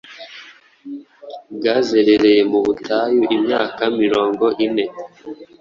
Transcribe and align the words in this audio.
bwazerereye 1.55 2.41
mu 2.51 2.59
butayu 2.65 3.21
imyaka 3.37 3.83
mirongo 4.01 4.45
ine 4.65 4.85